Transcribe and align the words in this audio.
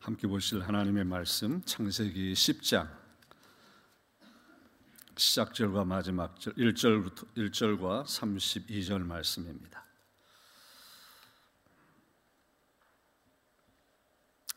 함께 0.00 0.26
보실 0.26 0.62
하나님의 0.62 1.04
말씀 1.04 1.60
창세기 1.66 2.32
10장 2.32 2.88
시작절과 5.14 5.84
마지막 5.84 6.40
절 6.40 6.54
1절부터 6.54 7.26
1절과 7.36 8.04
32절 8.04 9.04
말씀입니다. 9.04 9.84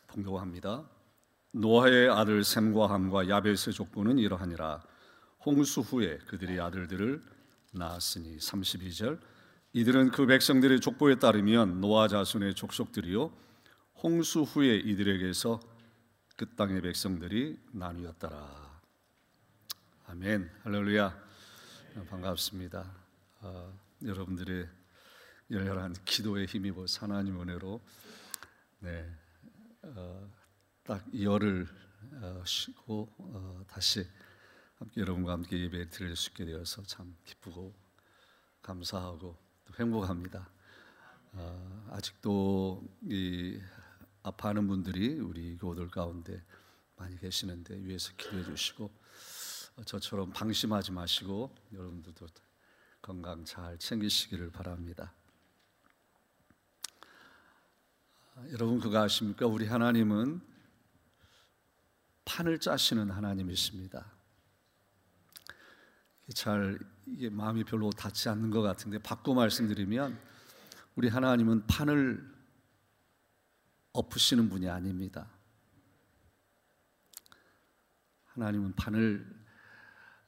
봉독합니다. 0.06 0.88
노아의 1.50 2.08
아들 2.08 2.42
셈과 2.42 2.88
함과 2.88 3.28
야벳의 3.28 3.74
족보는 3.74 4.18
이러하니라 4.18 4.82
홍수 5.44 5.82
후에 5.82 6.16
그들이 6.26 6.58
아들들을 6.58 7.22
낳았으니 7.72 8.38
32절 8.38 9.20
이들은 9.74 10.10
그 10.10 10.24
백성들의 10.24 10.80
족보에 10.80 11.18
따르면 11.18 11.82
노아 11.82 12.08
자손의 12.08 12.54
족속들이요 12.54 13.44
홍수 14.02 14.42
후에 14.42 14.76
이들에게서 14.76 15.60
그 16.36 16.54
땅의 16.56 16.82
백성들이 16.82 17.58
나뉘었더라. 17.72 18.80
아멘. 20.06 20.50
할렐루야. 20.62 21.24
반갑습니다. 22.08 22.92
어, 23.40 23.78
여러분들의 24.04 24.68
열렬한 25.50 25.94
기도에 26.04 26.44
힘입어 26.46 26.86
하나님 26.98 27.40
은혜로 27.40 27.80
네, 28.80 29.10
어, 29.82 30.30
딱 30.82 31.04
열을 31.18 31.68
어, 32.20 32.42
쉬고 32.44 33.08
어, 33.18 33.64
다시 33.68 34.06
함께 34.76 35.00
여러분과 35.00 35.32
함께 35.32 35.58
예배 35.60 35.88
드릴 35.90 36.16
수 36.16 36.30
있게 36.30 36.44
되어서 36.44 36.82
참 36.82 37.16
기쁘고 37.24 37.72
감사하고 38.60 39.36
또 39.64 39.74
행복합니다. 39.78 40.50
어, 41.32 41.88
아직도 41.90 42.82
이 43.02 43.60
아파하는 44.24 44.66
분들이 44.66 45.20
우리 45.20 45.56
교우들 45.58 45.88
가운데 45.88 46.42
많이 46.96 47.16
계시는데 47.18 47.76
위에서 47.82 48.10
기도해 48.16 48.42
주시고 48.42 48.90
어, 49.76 49.84
저처럼 49.84 50.32
방심하지 50.32 50.92
마시고 50.92 51.54
여러분들도 51.74 52.26
건강 53.02 53.44
잘 53.44 53.78
챙기시기를 53.78 54.50
바랍니다. 54.50 55.12
아, 58.34 58.46
여러분 58.50 58.80
그거 58.80 58.98
아십니까? 59.02 59.46
우리 59.46 59.66
하나님은 59.66 60.40
판을 62.24 62.60
짜시는 62.60 63.10
하나님이십니다. 63.10 64.10
잘 66.32 66.78
이게 67.06 67.28
마음이 67.28 67.64
별로 67.64 67.90
닿지 67.90 68.30
않는 68.30 68.50
것 68.50 68.62
같은데 68.62 68.98
바꿔 68.98 69.34
말씀드리면 69.34 70.18
우리 70.94 71.08
하나님은 71.08 71.66
판을 71.66 72.33
엎으시는 73.94 74.48
분이 74.50 74.68
아닙니다. 74.68 75.30
하나님은 78.26 78.74
판을 78.74 79.24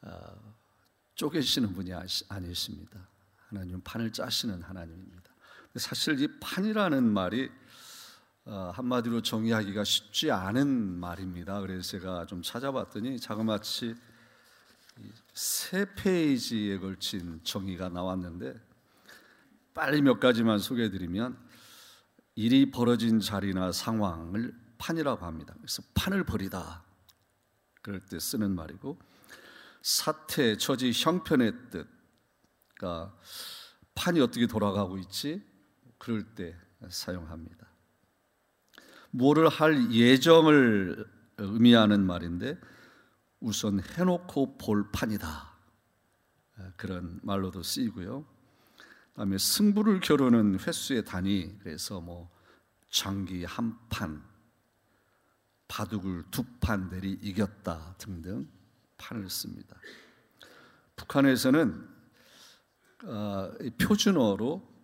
어, 0.02 0.54
쪼개시는 1.16 1.74
분이 1.74 1.92
아니십니다. 2.28 3.08
하나님은 3.48 3.82
판을 3.82 4.12
짜시는 4.12 4.62
하나님입니다. 4.62 5.30
사실 5.74 6.20
이 6.20 6.28
판이라는 6.38 7.02
말이 7.02 7.50
어, 8.44 8.70
한마디로 8.72 9.22
정의하기가 9.22 9.82
쉽지 9.82 10.30
않은 10.30 10.68
말입니다. 10.68 11.60
그래서 11.60 11.82
제가 11.82 12.26
좀 12.26 12.42
찾아봤더니 12.42 13.18
자그마치 13.18 13.96
세 15.34 15.84
페이지에 15.96 16.78
걸친 16.78 17.40
정의가 17.42 17.88
나왔는데 17.88 18.54
빨리 19.74 20.00
몇 20.00 20.20
가지만 20.20 20.60
소개해드리면 20.60 21.45
일이 22.36 22.70
벌어진 22.70 23.18
자리나 23.18 23.72
상황을 23.72 24.54
판이라고 24.78 25.24
합니다. 25.24 25.54
그래서 25.56 25.82
판을 25.94 26.24
버리다. 26.24 26.84
그럴 27.82 28.00
때 28.00 28.18
쓰는 28.18 28.54
말이고 28.54 28.98
사태, 29.82 30.56
처지, 30.56 30.92
형편의 30.94 31.52
뜻. 31.70 31.88
그러니까 32.74 33.16
판이 33.94 34.20
어떻게 34.20 34.46
돌아가고 34.46 34.98
있지? 34.98 35.42
그럴 35.98 36.34
때 36.34 36.54
사용합니다. 36.88 37.66
뭐를 39.10 39.48
할 39.48 39.90
예정을 39.92 41.06
의미하는 41.38 42.04
말인데 42.04 42.58
우선 43.40 43.80
해놓고 43.80 44.58
볼 44.58 44.90
판이다. 44.92 45.54
그런 46.76 47.18
말로도 47.22 47.62
쓰이고요. 47.62 48.26
그다음에 49.16 49.38
승부를 49.38 50.00
겨루는 50.00 50.60
횟수의 50.60 51.06
단위 51.06 51.50
그래서 51.60 52.02
뭐 52.02 52.30
장기 52.90 53.44
한 53.44 53.78
판, 53.88 54.22
바둑을 55.68 56.24
두 56.30 56.44
판 56.60 56.90
내리 56.90 57.12
이겼다 57.12 57.94
등등 57.96 58.46
판을 58.98 59.30
씁니다. 59.30 59.74
북한에서는 60.96 61.88
어, 63.04 63.52
표준어로 63.80 64.76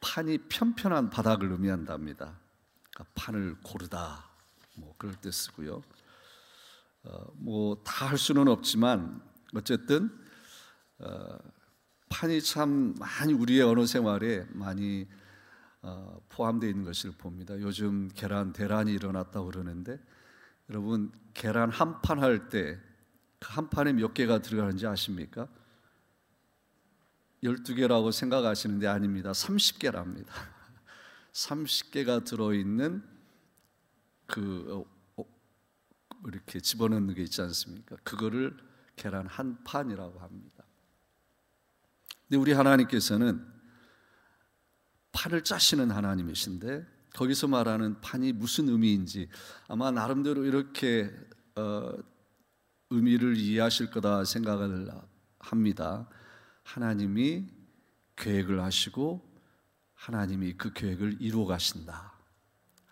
판이 0.00 0.48
편편한 0.48 1.08
바닥을 1.08 1.52
의미한답니다. 1.52 2.40
그러니까 2.90 3.12
판을 3.14 3.60
고르다 3.62 4.28
뭐 4.74 4.94
그럴 4.98 5.14
때 5.14 5.30
쓰고요. 5.30 5.82
어, 7.04 7.32
뭐다 7.34 8.06
할 8.08 8.18
수는 8.18 8.48
없지만 8.48 9.22
어쨌든 9.54 10.10
어, 10.98 11.38
판이 12.14 12.40
참 12.42 12.94
많이 13.00 13.32
우리의 13.32 13.62
언어 13.62 13.86
생활에 13.86 14.46
많이 14.50 15.08
어, 15.82 16.20
포함되어 16.28 16.70
있는 16.70 16.84
것을 16.84 17.10
봅니다. 17.10 17.60
요즘 17.60 18.08
계란 18.14 18.52
대란이 18.52 18.92
일어났다고 18.92 19.46
그러는데 19.46 19.98
여러분 20.70 21.10
계란 21.34 21.70
한 21.70 22.00
판 22.02 22.20
할때그한 22.20 23.68
판에 23.68 23.92
몇 23.94 24.14
개가 24.14 24.42
들어가는지 24.42 24.86
아십니까? 24.86 25.48
12개라고 27.42 28.12
생각하시는데 28.12 28.86
아닙니다. 28.86 29.32
30개랍니다. 29.32 30.28
30개가 31.32 32.22
들어 32.24 32.54
있는 32.54 33.02
그 34.26 34.86
어, 35.16 35.24
이렇게 36.28 36.60
집어넣는 36.60 37.12
게 37.14 37.22
있지 37.22 37.42
않습니까? 37.42 37.96
그거를 38.04 38.56
계란 38.94 39.26
한 39.26 39.62
판이라고 39.64 40.20
합니다. 40.20 40.53
근데 42.28 42.40
우리 42.40 42.52
하나님께서는 42.52 43.46
판을 45.12 45.44
짜시는 45.44 45.90
하나님이신데 45.90 46.86
거기서 47.14 47.48
말하는 47.48 48.00
판이 48.00 48.32
무슨 48.32 48.68
의미인지 48.68 49.28
아마 49.68 49.90
나름대로 49.90 50.44
이렇게 50.44 51.10
어, 51.54 51.92
의미를 52.90 53.36
이해하실 53.36 53.90
거다 53.90 54.24
생각을 54.24 54.90
합니다. 55.38 56.08
하나님이 56.64 57.46
계획을 58.16 58.62
하시고 58.62 59.22
하나님이 59.94 60.54
그 60.54 60.72
계획을 60.72 61.18
이루어 61.20 61.46
가신다. 61.46 62.14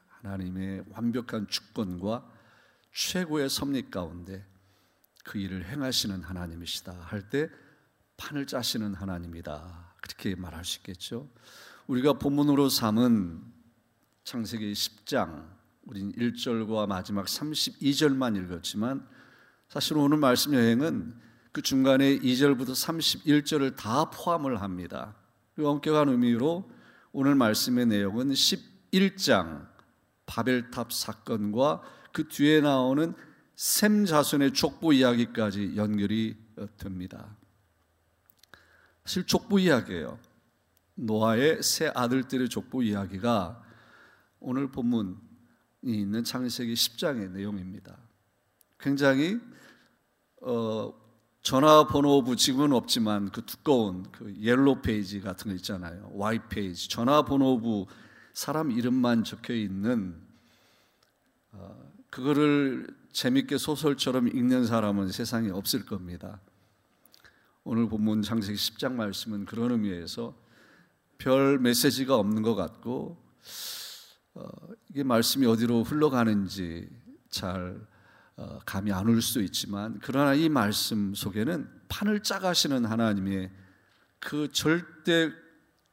하나님의 0.09 0.85
완벽한 0.91 1.49
주권과 1.49 2.31
최고의 2.93 3.49
섭리 3.51 3.91
가운데 3.91 4.47
그 5.25 5.39
일을 5.39 5.65
행하시는 5.67 6.23
하나님이시다 6.23 6.93
할 6.93 7.29
때 7.29 7.49
판을 8.17 8.47
짜시는 8.47 8.95
하나님이다. 8.95 9.95
그렇게 10.01 10.35
말할 10.35 10.65
수 10.65 10.79
있겠죠. 10.79 11.29
우리가 11.87 12.15
본문으로 12.15 12.69
삼은 12.69 13.43
창세기 14.25 14.73
10장 14.73 15.49
우린 15.85 16.13
1절과 16.13 16.87
마지막 16.87 17.27
32절만 17.27 18.37
읽었지만 18.45 19.07
사실 19.69 19.97
오늘 19.97 20.19
말씀 20.19 20.55
여행은 20.55 21.15
그 21.51 21.61
중간에 21.61 22.19
2절부터 22.19 22.71
31절을 22.71 23.77
다 23.77 24.11
포함을 24.11 24.63
합니다. 24.63 25.15
그 25.55 25.67
엄격한 25.67 26.09
의미로 26.09 26.71
오늘 27.13 27.35
말씀의 27.35 27.87
내용은 27.87 28.31
11장 28.31 29.69
바벨탑 30.27 30.93
사건과 30.93 31.83
그 32.13 32.29
뒤에 32.29 32.61
나오는 32.61 33.15
셈 33.55 34.07
자손의 34.07 34.53
족보 34.53 34.93
이야기까지 34.93 35.75
연결이 35.77 36.37
됩니다. 36.79 37.37
사실 39.05 39.27
족보 39.27 39.59
이야기예요. 39.59 40.19
노아의 40.95 41.63
세 41.63 41.91
아들들의 41.95 42.49
족보 42.49 42.83
이야기가 42.83 43.63
오늘 44.41 44.71
본문이 44.71 45.17
있는 45.83 46.25
창세기 46.25 46.75
10장의 46.75 47.31
내용입니다. 47.31 47.97
굉장히 48.79 49.41
어, 50.43 50.93
전화번호부 51.43 52.37
지금은 52.37 52.73
없지만 52.73 53.31
그 53.31 53.45
두꺼운 53.45 54.05
그 54.13 54.35
yellow 54.41 54.81
page 54.81 55.21
같은 55.21 55.51
거 55.51 55.57
있잖아요. 55.57 56.11
와이 56.13 56.39
페이지 56.49 56.89
전화번호부 56.89 57.87
사람 58.33 58.71
이름만 58.71 59.25
적혀 59.25 59.55
있는 59.55 60.21
어, 61.53 61.93
그거를 62.11 62.87
재밌게 63.13 63.59
소설처럼 63.59 64.29
읽는 64.29 64.67
사람은 64.67 65.11
세상에 65.11 65.51
없을 65.51 65.85
겁니다. 65.85 66.41
오늘 67.65 67.89
본문 67.89 68.23
창세기 68.23 68.59
10장 68.59 68.95
말씀은 68.95 69.45
그런 69.45 69.71
의미에서 69.71 70.35
별 71.19 71.59
메시지가 71.59 72.17
없는 72.17 72.43
것 72.43 72.55
같고 72.57 73.23
어, 74.35 74.49
이게 74.91 75.03
말씀이 75.05 75.47
어디로 75.47 75.85
흘러가는지 75.85 76.89
잘 77.31 77.81
어, 78.37 78.59
감이 78.67 78.91
안 78.93 79.07
올 79.09 79.23
수 79.23 79.41
있지만 79.43 80.01
그러나 80.03 80.35
이 80.35 80.49
말씀 80.49 81.15
속에는 81.15 81.69
판을 81.89 82.23
짜가시는 82.23 82.85
하나님의 82.85 83.51
그 84.19 84.51
절대 84.51 85.31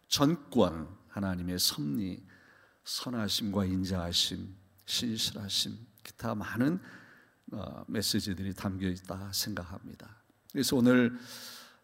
전권 0.07 0.88
하나님의 1.10 1.60
섭리 1.60 2.25
선하심과 2.83 3.65
인자하심 3.65 4.56
신실하심 4.86 5.77
기타 6.04 6.33
많은 6.33 6.80
어, 7.51 7.83
메시지들이 7.88 8.54
담겨 8.56 8.88
있다 8.88 9.31
생각합니다. 9.33 10.15
그래서 10.51 10.75
오늘 10.77 11.15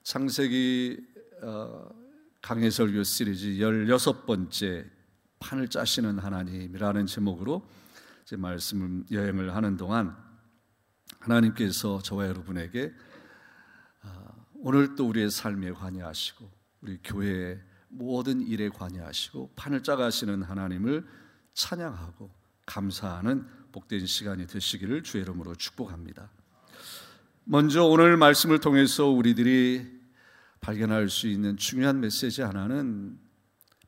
창세기 0.05 1.03
어, 1.41 1.89
강해설교 2.43 3.01
시리즈 3.01 3.47
16번째 3.47 4.87
판을 5.39 5.67
짜시는 5.67 6.19
하나님이라는 6.19 7.07
제목으로 7.07 7.67
제 8.23 8.37
말씀 8.37 9.03
여행을 9.09 9.55
하는 9.55 9.77
동안 9.77 10.15
하나님께서 11.21 12.03
저와 12.03 12.27
여러분에게 12.27 12.93
어, 14.03 14.45
오늘 14.57 14.93
또 14.93 15.09
우리의 15.09 15.31
삶에 15.31 15.71
관여하시고 15.71 16.51
우리 16.81 16.99
교회의 17.03 17.59
모든 17.87 18.41
일에 18.41 18.69
관여하시고 18.69 19.53
판을 19.55 19.81
짜가시는 19.81 20.43
하나님을 20.43 21.03
찬양하고 21.55 22.29
감사하는 22.67 23.47
복된 23.71 24.05
시간이 24.05 24.45
되시기를 24.45 25.01
주의 25.01 25.23
이름으로 25.23 25.55
축복합니다. 25.55 26.29
먼저 27.47 27.83
오늘 27.83 28.17
말씀을 28.17 28.59
통해서 28.59 29.07
우리들이 29.07 29.94
발견할 30.65 31.09
수 31.09 31.27
있는 31.27 31.57
중요한 31.57 31.99
메시지 31.99 32.41
하나는 32.41 33.19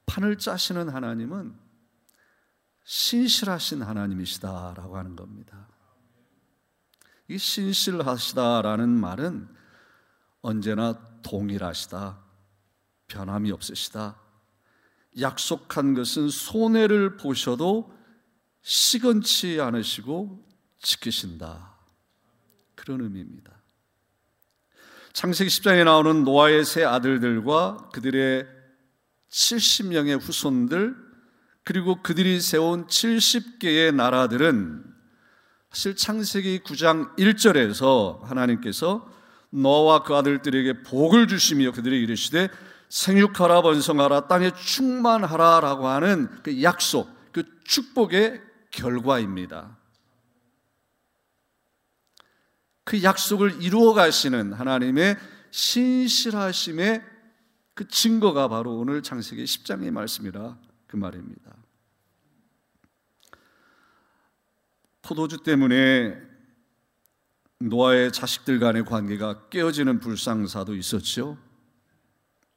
판을 0.06 0.38
짜시는 0.38 0.90
하나님은 0.90 1.56
신실하신 2.84 3.82
하나님이시다라고 3.82 4.96
하는 4.96 5.16
겁니다. 5.16 5.68
이 7.30 7.38
신실하시다라는 7.40 8.90
말은 8.90 9.48
언제나 10.42 10.94
동일하시다, 11.24 12.20
변함이 13.08 13.52
없으시다, 13.52 14.22
약속한 15.20 15.96
것은 15.96 16.30
손해를 16.30 17.18
보셔도 17.18 17.92
시건치 18.62 19.60
않으시고 19.60 20.48
지키신다. 20.78 21.76
그런 22.76 23.02
의미입니다. 23.02 23.57
창세기 25.18 25.50
10장에 25.50 25.84
나오는 25.84 26.24
노아의 26.24 26.64
세 26.64 26.84
아들들과 26.84 27.90
그들의 27.92 28.46
70명의 29.32 30.22
후손들 30.22 30.96
그리고 31.64 32.04
그들이 32.04 32.40
세운 32.40 32.86
70개의 32.86 33.96
나라들은 33.96 34.84
사실 35.72 35.96
창세기 35.96 36.60
9장 36.60 37.18
1절에서 37.18 38.22
하나님께서 38.26 39.10
노아와 39.50 40.04
그 40.04 40.14
아들들에게 40.16 40.84
복을 40.84 41.28
주시며 41.28 41.72
그들에게 41.72 42.04
이르시되 42.04 42.50
생육하라 42.90 43.64
번성하라 43.64 44.28
땅에 44.28 44.52
충만하라라고 44.52 45.88
하는 45.88 46.30
그 46.44 46.62
약속, 46.62 47.10
그 47.32 47.42
축복의 47.64 48.40
결과입니다. 48.70 49.80
그 52.88 53.04
약속을 53.04 53.62
이루어 53.62 53.94
가시는 53.94 54.54
하나님의 54.54 55.18
신실하심의 55.52 57.04
그 57.74 57.86
증거가 57.90 58.48
바로 58.48 58.78
오늘 58.78 59.04
창세기 59.04 59.44
10장의 59.44 59.92
말씀이라 59.92 60.58
그 60.88 60.96
말입니다. 60.96 61.54
포도주 65.02 65.44
때문에 65.44 66.16
노아의 67.60 68.14
자식들 68.14 68.58
간의 68.60 68.86
관계가 68.86 69.50
깨어지는 69.50 70.00
불상사도 70.00 70.74
있었죠. 70.74 71.38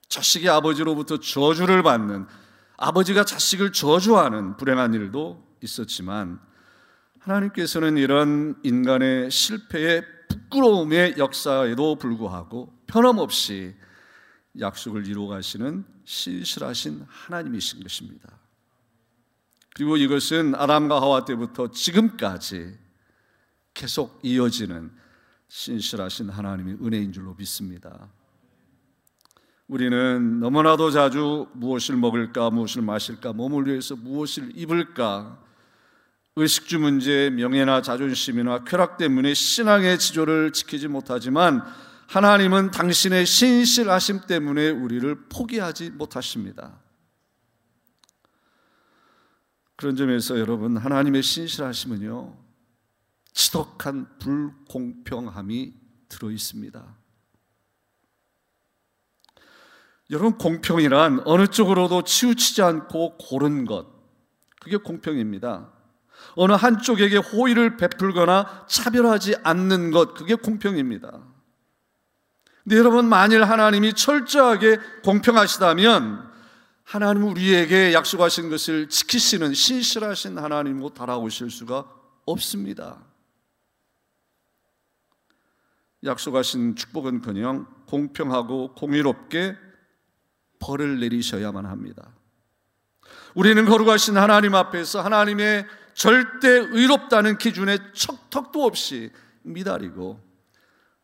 자식이 0.08 0.48
아버지로부터 0.48 1.18
저주를 1.18 1.82
받는 1.82 2.26
아버지가 2.76 3.24
자식을 3.24 3.72
저주하는 3.72 4.56
불행한 4.58 4.94
일도 4.94 5.56
있었지만 5.60 6.38
하나님께서는 7.18 7.96
이런 7.96 8.54
인간의 8.62 9.32
실패의 9.32 10.19
부끄러움의 10.30 11.16
역사에도 11.18 11.96
불구하고 11.96 12.72
변함없이 12.86 13.74
약속을 14.58 15.06
이루어 15.06 15.28
가시는 15.28 15.84
신실하신 16.04 17.04
하나님이신 17.08 17.82
것입니다. 17.82 18.38
그리고 19.74 19.96
이것은 19.96 20.54
아담과 20.54 21.00
하와 21.00 21.24
때부터 21.24 21.70
지금까지 21.70 22.76
계속 23.74 24.18
이어지는 24.22 24.90
신실하신 25.48 26.30
하나님의 26.30 26.78
은혜인 26.82 27.12
줄로 27.12 27.34
믿습니다. 27.34 28.08
우리는 29.68 30.40
너무나도 30.40 30.90
자주 30.90 31.46
무엇을 31.54 31.96
먹을까, 31.96 32.50
무엇을 32.50 32.82
마실까, 32.82 33.32
몸을 33.32 33.66
위해서 33.68 33.94
무엇을 33.94 34.50
입을까, 34.56 35.40
의식주 36.40 36.78
문제, 36.78 37.28
명예나 37.30 37.82
자존심이나 37.82 38.64
쾌락 38.64 38.96
때문에 38.96 39.34
신앙의 39.34 39.98
지조를 39.98 40.52
지키지 40.52 40.88
못하지만 40.88 41.62
하나님은 42.06 42.70
당신의 42.70 43.26
신실하심 43.26 44.22
때문에 44.26 44.70
우리를 44.70 45.28
포기하지 45.28 45.90
못하십니다. 45.90 46.80
그런 49.76 49.96
점에서 49.96 50.38
여러분, 50.38 50.78
하나님의 50.78 51.22
신실하심은요, 51.22 52.36
지독한 53.32 54.08
불공평함이 54.18 55.74
들어 56.08 56.30
있습니다. 56.30 56.96
여러분, 60.10 60.38
공평이란 60.38 61.22
어느 61.26 61.46
쪽으로도 61.46 62.04
치우치지 62.04 62.62
않고 62.62 63.18
고른 63.18 63.66
것. 63.66 63.86
그게 64.60 64.78
공평입니다. 64.78 65.79
어느 66.36 66.52
한쪽에게 66.52 67.16
호의를 67.16 67.76
베풀거나 67.76 68.66
차별하지 68.68 69.36
않는 69.42 69.90
것. 69.90 70.14
그게 70.14 70.34
공평입니다. 70.34 71.20
근데 72.62 72.76
여러분, 72.76 73.08
만일 73.08 73.44
하나님이 73.44 73.94
철저하게 73.94 74.78
공평하시다면 75.02 76.30
하나님 76.84 77.24
우리에게 77.24 77.92
약속하신 77.92 78.50
것을 78.50 78.88
지키시는 78.88 79.54
신실하신 79.54 80.38
하나님으로 80.38 80.90
달아오실 80.90 81.50
수가 81.50 81.86
없습니다. 82.26 82.98
약속하신 86.04 86.76
축복은 86.76 87.20
그냥 87.20 87.66
공평하고 87.86 88.74
공의롭게 88.74 89.56
벌을 90.58 91.00
내리셔야만 91.00 91.66
합니다. 91.66 92.10
우리는 93.34 93.64
거룩하신 93.64 94.16
하나님 94.16 94.54
앞에서 94.54 95.02
하나님의 95.02 95.66
절대 95.94 96.48
의롭다는 96.48 97.38
기준에 97.38 97.78
척턱도 97.94 98.64
없이 98.64 99.10
미달이고 99.42 100.20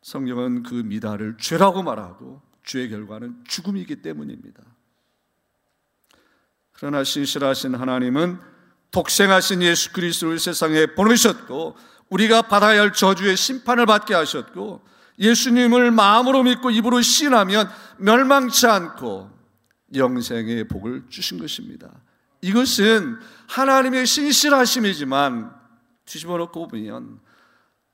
성경은 0.03 0.63
그 0.63 0.75
미달을 0.75 1.37
죄라고 1.39 1.83
말하고 1.83 2.43
죄의 2.65 2.91
결과는 2.91 3.45
죽음이기 3.49 4.03
때문입니다. 4.03 4.63
그러나 6.73 7.05
신실하신 7.05 7.75
하나님은 7.75 8.39
독생하신 8.91 9.63
예수 9.63 9.93
그리스도를 9.93 10.39
세상에 10.39 10.87
보내셨고 10.87 11.77
우리가 12.11 12.43
받아야 12.43 12.83
할 12.83 12.93
저주의 12.93 13.37
심판을 13.37 13.87
받게 13.87 14.15
하셨고 14.15 14.83
예수님을 15.19 15.91
마음으로 15.91 16.43
믿고 16.43 16.71
입으로 16.71 17.01
신하면 17.01 17.69
멸망치 17.99 18.67
않고 18.67 19.31
영생의 19.95 20.69
복을 20.69 21.05
주신 21.09 21.39
것입니다. 21.39 21.91
이것은 22.41 23.19
하나님의 23.49 24.07
신실하심이지만 24.07 25.55
뒤집어 26.05 26.37
놓고 26.39 26.69
보면 26.69 27.21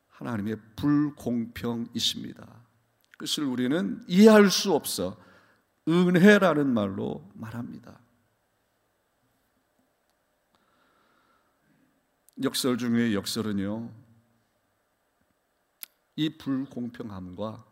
하나님의 0.08 0.56
불공평이십니다. 0.76 2.62
그것을 3.12 3.44
우리는 3.44 4.02
이해할 4.06 4.50
수 4.50 4.72
없어 4.72 5.16
은혜라는 5.88 6.72
말로 6.72 7.28
말합니다. 7.34 7.98
역설 12.42 12.78
중에 12.78 13.14
역설은요, 13.14 13.92
이 16.16 16.36
불공평함과 16.36 17.64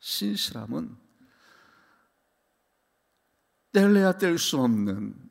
신실함은 0.00 0.96
뗄래야 3.72 4.18
뗄 4.18 4.38
수 4.38 4.60
없는 4.60 5.27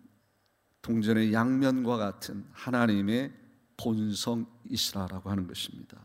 동전의 0.87 1.33
양면과 1.33 1.97
같은 1.97 2.45
하나님의 2.53 3.33
본성이시라라고 3.75 5.29
하는 5.29 5.45
것입니다. 5.45 6.01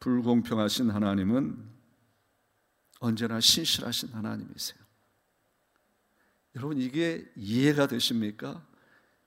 불공평하신 0.00 0.90
하나님은 0.90 1.56
언제나 3.00 3.40
신실하신 3.40 4.10
하나님이세요. 4.10 4.78
여러분 6.56 6.76
이게 6.76 7.24
이해가 7.36 7.86
되십니까? 7.86 8.62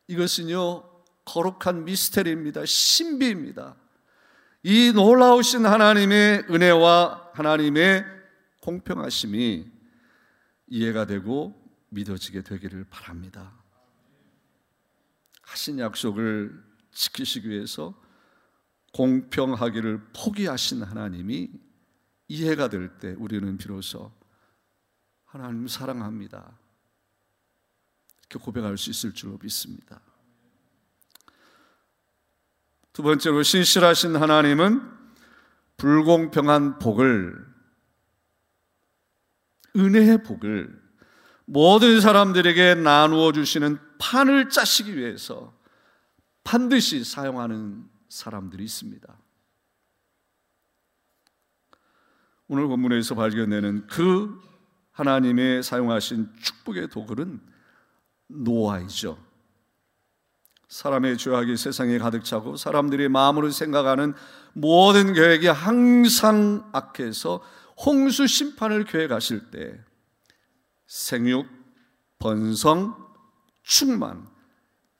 이것은요, 0.07 0.83
거룩한 1.25 1.85
미스테리입니다. 1.85 2.65
신비입니다. 2.67 3.75
이 4.61 4.91
놀라우신 4.93 5.65
하나님의 5.65 6.45
은혜와 6.51 7.31
하나님의 7.33 8.05
공평하심이 8.61 9.65
이해가 10.67 11.07
되고 11.07 11.59
믿어지게 11.89 12.43
되기를 12.43 12.85
바랍니다. 12.91 13.58
하신 15.49 15.79
약속을 15.79 16.63
지키시기 16.91 17.49
위해서 17.49 17.99
공평하기를 18.93 20.11
포기하신 20.13 20.83
하나님이 20.83 21.49
이해가 22.27 22.69
될 22.69 22.99
때 22.99 23.15
우리는 23.17 23.57
비로소 23.57 24.11
하나님 25.25 25.67
사랑합니다. 25.67 26.57
이렇게 28.19 28.43
고백할 28.43 28.77
수 28.77 28.91
있을 28.91 29.13
줄로 29.13 29.39
믿습니다. 29.41 30.01
두 32.93 33.01
번째로 33.01 33.41
신실하신 33.41 34.15
하나님은 34.15 34.81
불공평한 35.77 36.77
복을 36.77 37.47
은혜의 39.75 40.23
복을 40.23 40.88
모든 41.51 41.99
사람들에게 41.99 42.75
나누어 42.75 43.31
주시는 43.31 43.79
판을 43.97 44.49
짜시기 44.49 44.95
위해서 44.95 45.51
반드시 46.43 47.03
사용하는 47.03 47.89
사람들이 48.07 48.63
있습니다. 48.63 49.17
오늘 52.49 52.67
본문에서 52.67 53.15
발견되는 53.15 53.87
그 53.87 54.39
하나님의 54.91 55.63
사용하신 55.63 56.29
축복의 56.39 56.89
도구는 56.89 57.41
노아이죠. 58.27 59.17
사람의 60.67 61.17
죄악이 61.17 61.57
세상에 61.57 61.97
가득 61.97 62.25
차고 62.25 62.57
사람들이 62.57 63.09
마음으로 63.09 63.49
생각하는 63.49 64.13
모든 64.53 65.13
계획이 65.13 65.47
항상 65.47 66.69
악해서 66.73 67.41
홍수 67.83 68.27
심판을 68.27 68.83
계획하실 68.83 69.49
때 69.49 69.88
생육, 70.89 71.47
번성, 72.17 72.97
충만, 73.61 74.27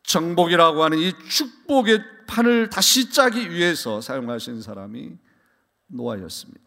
정복이라고 0.04 0.84
하는 0.84 1.00
이 1.00 1.12
축복의 1.28 2.28
판을 2.28 2.70
다시 2.70 3.12
짜기 3.12 3.50
위해서 3.50 4.00
사용하신 4.00 4.62
사람이 4.62 5.18
노아였습니다. 5.88 6.62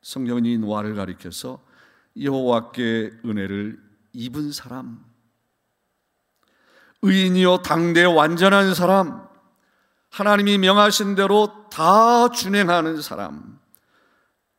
성경은 0.00 0.46
이 0.46 0.56
노아를 0.56 0.94
가리켜서 0.94 1.62
여호와께 2.18 3.20
은혜를 3.26 3.82
입은 4.14 4.50
사람, 4.50 5.04
의인이요 7.02 7.58
당대 7.58 8.04
완전한 8.04 8.74
사람, 8.74 9.28
하나님이 10.08 10.56
명하신 10.56 11.14
대로 11.16 11.68
다 11.70 12.30
준행하는 12.30 13.02
사람, 13.02 13.55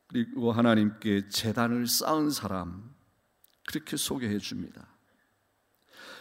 그리고 0.08 0.52
하나님께 0.52 1.30
재단을 1.30 1.88
쌓은 1.88 2.30
사람, 2.30 2.96
그렇게 3.68 3.98
소개해 3.98 4.38
줍니다. 4.40 4.88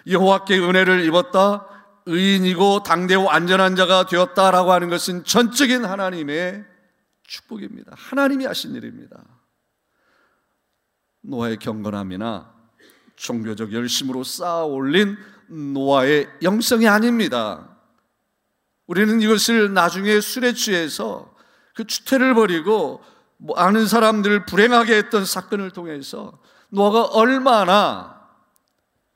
여호와께 0.07 0.59
은혜를 0.59 1.05
입었다, 1.05 1.69
의인이고 2.07 2.83
당대 2.85 3.15
완전한 3.15 3.75
자가 3.75 4.07
되었다라고 4.07 4.73
하는 4.73 4.89
것은 4.89 5.25
전적인 5.25 5.85
하나님의 5.85 6.65
축복입니다. 7.25 7.93
하나님이 7.97 8.47
하신 8.47 8.75
일입니다. 8.75 9.25
노아의 11.23 11.59
경건함이나 11.59 12.55
종교적 13.17 13.73
열심으로 13.73 14.23
쌓아 14.23 14.65
올린 14.65 15.17
노아의 15.49 16.29
영성이 16.43 16.87
아닙니다. 16.87 17.77
우리는 18.87 19.21
이것을 19.21 19.73
나중에 19.73 20.21
술에 20.21 20.53
취해서 20.53 21.35
그 21.75 21.85
주태를 21.85 22.35
버리고 22.35 23.03
뭐 23.39 23.57
아는 23.57 23.87
사람들을 23.87 24.47
불행하게 24.47 24.97
했던 24.97 25.25
사건을 25.25 25.71
통해서 25.71 26.41
노아가 26.69 27.05
얼마나 27.05 28.29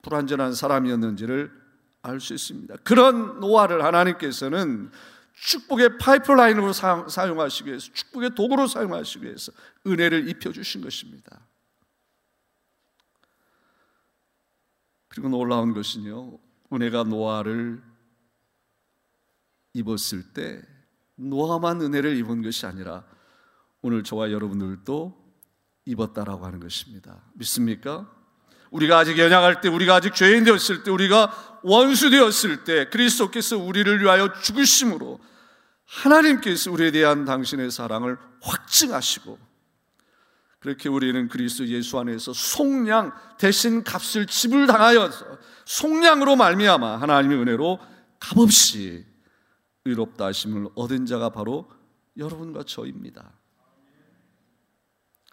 불완전한 0.03 0.55
사람이었는지를 0.55 1.61
알 2.03 2.21
수 2.21 2.33
있습니다. 2.33 2.77
그런 2.79 3.41
노아를 3.41 3.85
하나님께서는 3.85 4.91
축복의 5.35 5.99
파이프라인으로 5.99 6.73
사용하시기 6.73 7.69
위해서 7.69 7.93
축복의 7.93 8.35
도구로 8.35 8.67
사용하시기 8.67 9.25
위해서 9.25 9.53
은혜를 9.87 10.29
입혀 10.29 10.53
주신 10.53 10.83
것입니다. 10.83 11.41
그리고 15.09 15.29
놀라운 15.29 15.75
것은요, 15.75 16.39
은혜가 16.73 17.05
노아를 17.05 17.83
입었을 19.75 20.33
때 20.33 20.63
노아만 21.17 21.81
은혜를 21.83 22.17
입은 22.17 22.43
것이 22.43 22.65
아니라 22.67 23.05
오늘 23.83 24.05
저와 24.05 24.31
여러분들도 24.31 25.17
입었다라고 25.87 26.45
하는 26.45 26.61
것입니다. 26.61 27.23
믿습니까? 27.35 28.11
우리가 28.71 28.99
아직 28.99 29.19
연약할 29.19 29.61
때, 29.61 29.69
우리가 29.69 29.97
아직 29.97 30.15
죄인 30.15 30.45
되었을 30.45 30.85
때, 30.85 30.91
우리가 30.91 31.61
원수 31.63 32.11
되었을 32.11 32.65
때 32.65 32.89
그리스도께서 32.89 33.59
우리를 33.59 34.01
위하여 34.01 34.33
죽으심으로 34.33 35.19
하나님께서 35.87 36.71
우리에 36.71 36.93
대한 36.93 37.25
당신의 37.25 37.71
사랑을 37.71 38.17
확증하시고 38.41 39.39
그렇게 40.61 40.89
우리는 40.89 41.29
그리스도 41.29 41.67
예수 41.67 41.99
안에서 41.99 42.33
속량 42.33 43.13
대신 43.39 43.83
값을 43.83 44.27
지불 44.27 44.67
당하여서 44.67 45.39
속량으로 45.65 46.37
말미암아 46.37 46.99
하나님의 46.99 47.39
은혜로 47.39 47.79
값없이 48.21 49.05
의롭다 49.85 50.27
하심을 50.27 50.69
얻은 50.75 51.07
자가 51.07 51.31
바로 51.31 51.71
여러분과 52.17 52.65
저입니다. 52.65 53.40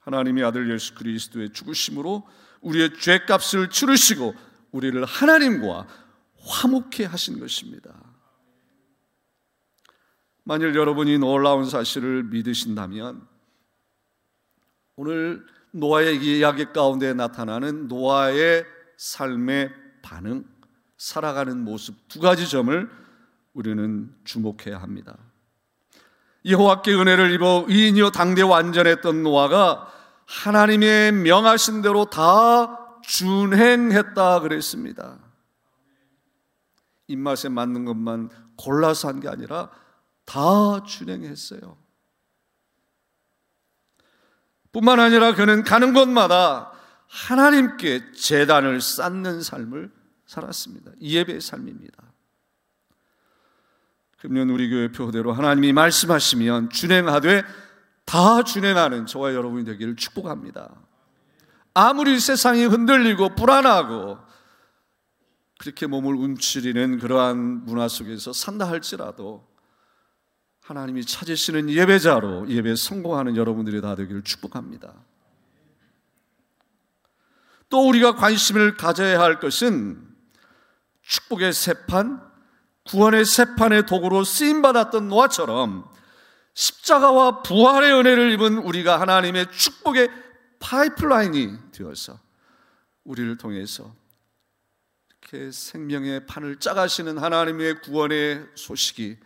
하나님의 0.07 0.45
아들 0.45 0.71
예수 0.71 0.95
그리스도의 0.95 1.51
죽으심으로 1.51 2.25
우리의 2.61 2.97
죄값을 2.97 3.69
치르시고 3.69 4.33
우리를 4.71 5.03
하나님과 5.03 5.85
화목해 6.39 7.05
하신 7.05 7.39
것입니다. 7.39 7.93
만일 10.43 10.73
여러분이 10.75 11.17
놀라운 11.19 11.65
사실을 11.65 12.23
믿으신다면 12.23 13.27
오늘 14.95 15.45
노아의 15.71 16.23
이야기 16.23 16.65
가운데 16.71 17.13
나타나는 17.13 17.89
노아의 17.89 18.65
삶의 18.95 19.71
반응, 20.01 20.45
살아가는 20.97 21.65
모습 21.65 22.07
두 22.07 22.21
가지 22.21 22.49
점을 22.49 22.89
우리는 23.53 24.15
주목해야 24.23 24.81
합니다. 24.81 25.17
여호와께 26.45 26.93
은혜를 26.93 27.33
입어 27.33 27.65
의인이요 27.67 28.11
당대 28.11 28.41
완전했던 28.41 29.21
노아가 29.21 29.96
하나님의 30.27 31.13
명하신 31.13 31.81
대로 31.81 32.05
다 32.05 32.99
준행했다 33.01 34.41
그랬습니다. 34.41 35.17
입맛에 37.07 37.49
맞는 37.49 37.85
것만 37.85 38.29
골라서 38.57 39.07
한 39.07 39.21
게 39.21 39.29
아니라 39.29 39.69
다 40.25 40.83
준행했어요. 40.83 41.77
뿐만 44.73 44.99
아니라 44.99 45.33
그는 45.33 45.63
가는 45.63 45.93
곳마다 45.93 46.73
하나님께 47.07 48.11
재단을 48.11 48.81
쌓는 48.81 49.41
삶을 49.41 49.91
살았습니다. 50.25 50.91
예배의 50.99 51.39
삶입니다. 51.39 52.03
그러면 54.17 54.49
우리 54.49 54.69
교회 54.69 54.91
표대로 54.91 55.31
하나님이 55.31 55.71
말씀하시면 55.71 56.71
준행하되 56.71 57.43
다 58.07 58.41
준행하는 58.41 59.05
저와 59.05 59.33
여러분이 59.33 59.65
되기를 59.65 59.97
축복합니다. 59.97 60.73
아무리 61.73 62.17
세상이 62.19 62.63
흔들리고 62.63 63.35
불안하고 63.35 64.17
그렇게 65.59 65.87
몸을 65.87 66.15
움츠리는 66.15 66.99
그러한 66.99 67.65
문화 67.65 67.89
속에서 67.89 68.31
산다 68.31 68.67
할지라도 68.69 69.45
하나님이 70.61 71.03
찾으시는 71.03 71.69
예배자로 71.69 72.49
예배 72.49 72.77
성공하는 72.77 73.35
여러분들이 73.35 73.81
다 73.81 73.95
되기를 73.95 74.23
축복합니다. 74.23 74.93
또 77.67 77.89
우리가 77.89 78.15
관심을 78.15 78.77
가져야 78.77 79.19
할 79.19 79.41
것은 79.41 80.01
축복의 81.01 81.51
세판, 81.51 82.21
구원의 82.85 83.25
세판의 83.25 83.85
도구로 83.85 84.23
쓰임 84.23 84.61
받았던 84.61 85.09
노아처럼 85.09 85.96
십자가와 86.57 87.43
부활의 87.43 87.93
은혜를 87.93 88.31
입은 88.31 88.57
우리가 88.57 88.99
하나님의 88.99 89.51
축복의 89.51 90.09
파이프라인이 90.59 91.71
되어서 91.71 92.19
우리를 93.03 93.37
통해서 93.37 93.95
이렇게 95.07 95.51
생명의 95.51 96.25
판을 96.25 96.59
짜가시는 96.59 97.19
하나님의 97.19 97.81
구원의 97.81 98.47
소식이 98.55 99.17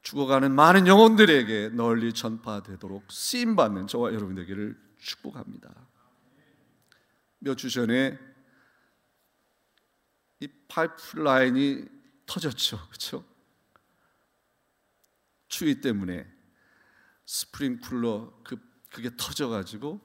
죽어가는 0.00 0.50
많은 0.54 0.86
영혼들에게 0.86 1.70
널리 1.74 2.14
전파되도록 2.14 3.12
쓰임 3.12 3.54
받는 3.54 3.86
저와 3.86 4.14
여러분 4.14 4.34
되기를 4.34 4.78
축복합니다. 4.96 5.68
몇 7.40 7.54
주 7.58 7.68
전에 7.68 8.18
이 10.40 10.48
파이프라인이 10.68 11.84
터졌죠. 12.24 12.78
그렇죠? 12.88 13.29
추위 15.50 15.82
때문에 15.82 16.26
스프링쿨러 17.26 18.40
그 18.44 18.56
그게 18.90 19.10
터져 19.16 19.48
가지고 19.48 20.00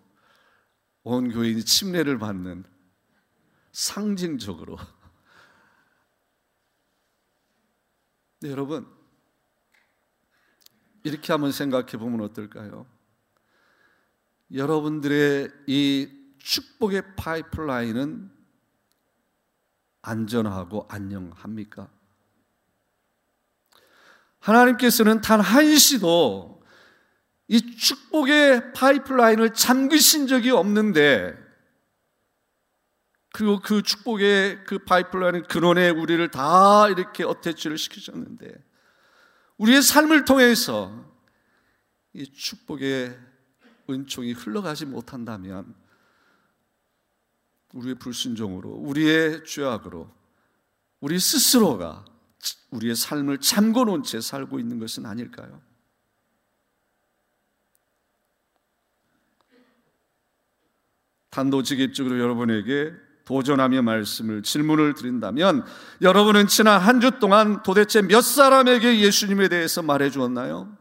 온 1.04 1.32
교인이 1.32 1.64
침례를 1.64 2.20
받는 2.20 2.66
상징적으로 3.72 4.78
네, 8.42 8.52
여러분 8.52 8.86
이렇게 11.04 11.32
한번 11.32 11.52
생각해 11.52 11.98
보면 11.98 12.22
어떨까요? 12.22 12.88
여러분들의 14.52 15.52
이 15.68 16.10
축복의 16.40 17.16
파이프라인은 17.16 18.32
안전하고 20.02 20.88
안녕합니까? 20.90 21.90
하나님께서는 24.46 25.22
단 25.22 25.42
한시도 25.42 26.64
이 27.48 27.78
축복의 27.78 28.74
파이프라인을 28.74 29.54
잠그신 29.54 30.28
적이 30.28 30.52
없는데 30.52 31.36
그리고 33.34 33.60
그 33.60 33.82
축복의 33.82 34.64
그 34.66 34.80
파이프라인 34.80 35.44
근원에 35.44 35.90
우리를 35.90 36.30
다 36.30 36.88
이렇게 36.90 37.24
어태치를 37.24 37.78
시키셨는데 37.78 38.54
우리의 39.58 39.82
삶을 39.82 40.26
통해서 40.26 41.04
이 42.14 42.32
축복의 42.32 43.20
은총이 43.90 44.34
흘러가지 44.34 44.86
못한다면 44.86 45.76
우리의 47.74 47.96
불순종으로 47.96 48.70
우리의 48.70 49.44
죄악으로 49.44 50.10
우리 51.02 51.20
스스로가 51.20 52.06
우리의 52.72 52.96
삶을 52.96 53.40
잠궈 53.40 53.86
놓은 53.86 54.04
채 54.04 54.22
살고 54.22 54.60
있는 54.60 54.80
것은 54.80 55.06
아닐까요? 55.06 55.62
단도직입적으로 61.30 62.20
여러분에게 62.20 62.94
도전하며 63.26 63.82
말씀을 63.82 64.44
질문을 64.44 64.94
드린다면 64.94 65.66
여러분은 66.02 66.48
지난 66.48 66.80
한 66.80 67.02
주 67.02 67.12
동안 67.20 67.62
도대체 67.64 68.02
몇 68.02 68.22
사람에게 68.22 69.00
예수님에 69.00 69.50
대해서 69.50 69.82
말해 69.82 70.10
주었나요? 70.10 70.78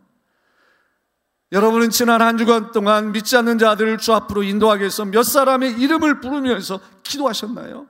여러분은 1.52 1.90
지난 1.90 2.20
한 2.20 2.36
주간 2.36 2.72
동안 2.72 3.12
믿지 3.12 3.36
않는 3.36 3.58
자들을 3.58 3.98
주 3.98 4.12
앞으로 4.12 4.42
인도하기 4.42 4.80
위해서 4.80 5.04
몇 5.04 5.22
사람의 5.22 5.80
이름을 5.80 6.20
부르면서 6.20 6.80
기도하셨나요? 7.02 7.88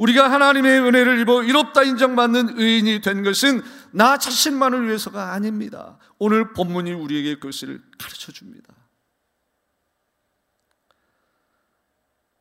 우리가 0.00 0.32
하나님의 0.32 0.80
은혜를 0.80 1.20
입어 1.20 1.42
이롭다 1.42 1.82
인정받는 1.82 2.58
의인이 2.58 3.02
된 3.02 3.22
것은 3.22 3.60
나 3.92 4.16
자신만을 4.16 4.86
위해서가 4.86 5.34
아닙니다. 5.34 5.98
오늘 6.18 6.54
본문이 6.54 6.94
우리에게 6.94 7.34
그것을 7.34 7.82
가르쳐 7.98 8.32
줍니다. 8.32 8.74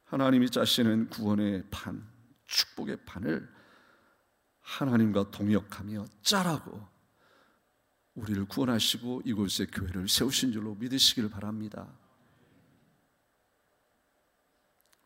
하나님이 0.05 0.49
짜시는 0.49 1.09
구원의 1.09 1.65
판, 1.69 2.07
축복의 2.47 2.99
판을 3.05 3.53
하나님과 4.61 5.31
동역하며 5.31 6.05
짜라고 6.21 6.87
우리를 8.13 8.45
구원하시고 8.45 9.23
이곳에 9.25 9.65
교회를 9.65 10.07
세우신 10.07 10.53
줄로 10.53 10.75
믿으시길 10.75 11.29
바랍니다. 11.29 11.98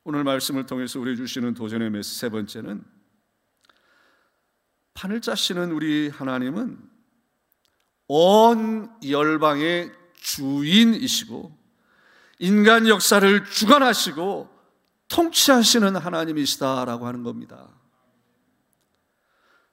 오늘 0.05 0.24
말씀을 0.25 0.65
통해서 0.65 1.00
우리 1.00 1.15
주시는 1.15 1.53
도전의 1.53 1.89
메시 1.89 2.19
세 2.19 2.29
번째는 2.29 2.83
판을 4.93 5.22
짜시는 5.22 5.72
우리 5.72 6.10
하나님은 6.10 6.78
온 8.08 8.91
열방의 9.08 9.91
주인이시고 10.15 11.58
인간 12.39 12.88
역사를 12.88 13.45
주관하시고 13.45 14.49
통치하시는 15.08 15.95
하나님이시다라고 15.95 17.08
하는 17.08 17.23
겁니다. 17.23 17.69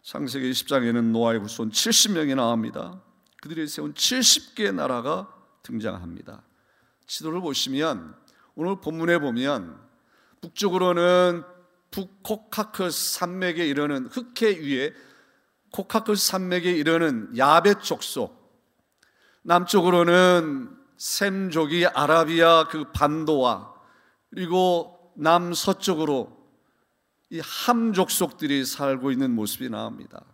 창세기 0.02 0.48
20장에는 0.50 1.10
노아의 1.10 1.40
후손 1.40 1.70
70명이 1.70 2.36
나옵니다. 2.36 3.02
그들이 3.42 3.66
세운 3.66 3.94
70개의 3.94 4.74
나라가 4.74 5.32
등장합니다. 5.62 6.42
지도를 7.06 7.40
보시면 7.40 8.14
오늘 8.54 8.80
본문에 8.80 9.18
보면 9.18 9.89
북쪽으로는 10.40 11.44
북코카크스 11.90 13.18
산맥에 13.18 13.66
이르는 13.66 14.06
흑해 14.06 14.58
위에 14.60 14.94
코카크스 15.72 16.26
산맥에 16.28 16.70
이르는 16.72 17.36
야베 17.36 17.74
족속 17.82 18.40
남쪽으로는 19.42 20.76
셈족이 20.96 21.86
아라비아 21.86 22.68
그 22.68 22.90
반도와 22.92 23.74
그리고 24.30 25.12
남서쪽으로 25.16 26.38
이 27.30 27.40
함족속들이 27.40 28.64
살고 28.64 29.10
있는 29.10 29.30
모습이 29.30 29.70
나옵니다. 29.70 30.24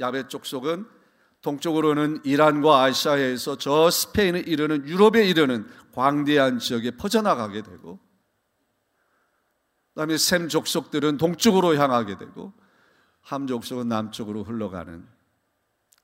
야베 0.00 0.28
족속은 0.28 0.86
동쪽으로는 1.42 2.20
이란과 2.24 2.82
아시아에서 2.82 3.56
저 3.56 3.90
스페인에 3.90 4.40
이르는 4.40 4.86
유럽에 4.86 5.26
이르는 5.26 5.68
광대한 5.92 6.58
지역에 6.58 6.92
퍼져나가게 6.92 7.62
되고 7.62 7.98
그다음에 9.94 10.16
셈 10.16 10.48
족속들은 10.48 11.16
동쪽으로 11.16 11.76
향하게 11.76 12.18
되고 12.18 12.52
함 13.20 13.46
족속은 13.46 13.88
남쪽으로 13.88 14.44
흘러가는 14.44 15.06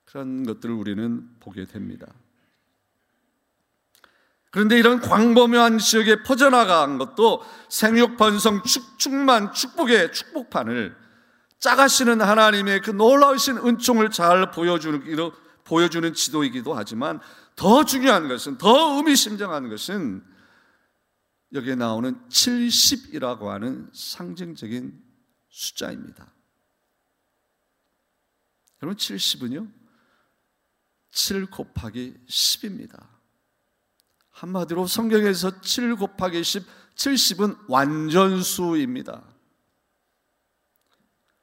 그런 0.05 0.45
것들을 0.45 0.75
우리는 0.75 1.29
보게 1.41 1.65
됩니다. 1.65 2.07
그런데 4.51 4.79
이런 4.79 5.01
광범위한 5.01 5.79
지역에 5.79 6.23
퍼져나간 6.23 6.99
것도 6.99 7.43
생육 7.69 8.17
번성 8.17 8.63
축, 8.63 8.99
충만 8.99 9.53
축복의 9.53 10.13
축복판을 10.13 10.97
짜가시는 11.59 12.21
하나님의 12.21 12.81
그 12.81 12.91
놀라우신 12.91 13.59
은총을 13.59 14.11
잘 14.11 14.51
보여주는, 14.51 15.03
보여주는 15.65 16.15
지도이기도 16.15 16.75
하지만 16.75 17.21
더 17.55 17.85
중요한 17.85 18.29
것은, 18.29 18.57
더 18.59 18.97
의미심장한 18.97 19.69
것은 19.69 20.23
여기에 21.53 21.77
나오는 21.77 22.21
70이라고 22.29 23.47
하는 23.47 23.89
상징적인 23.93 25.03
숫자입니다. 25.49 26.33
여러분, 28.83 28.97
70은요, 28.97 29.73
7 31.11 31.47
곱하기 31.47 32.15
10입니다. 32.29 33.09
한마디로 34.31 34.87
성경에서 34.87 35.61
7 35.61 35.97
곱하기 35.97 36.43
10, 36.43 36.65
70은 36.95 37.57
완전수입니다. 37.69 39.23